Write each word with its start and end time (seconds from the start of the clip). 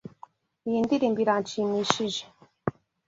Iyi 0.67 0.79
ndirimbo 0.85 1.19
iranshimishije. 1.23 2.23